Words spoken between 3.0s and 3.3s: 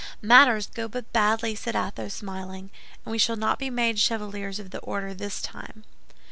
"and we